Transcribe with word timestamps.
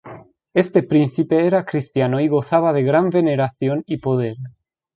Este 0.55 0.81
príncipe 0.81 1.45
era 1.45 1.63
cristiano 1.63 2.19
y 2.19 2.27
gozaba 2.27 2.73
de 2.73 2.81
gran 2.81 3.11
veneración 3.11 3.83
y 3.85 3.97
poder. 3.99 4.37